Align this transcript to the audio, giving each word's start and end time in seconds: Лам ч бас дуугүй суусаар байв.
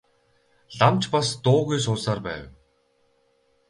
Лам 0.77 0.95
ч 1.01 1.03
бас 1.13 1.27
дуугүй 1.43 1.79
суусаар 1.85 2.19
байв. 2.27 2.43